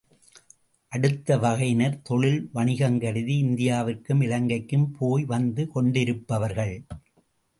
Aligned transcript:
அடுத்த 0.91 1.37
வகையினர் 1.37 2.01
தொழில் 2.01 2.49
வாணிகம் 2.53 2.97
கருதி 2.99 3.35
இந்தியாவிற்கும் 3.43 4.21
இலங்கைக்கும் 4.21 4.87
போய் 4.99 5.25
வந்து 5.25 5.67
கொண்டிருப்பவர்கள். 5.67 6.75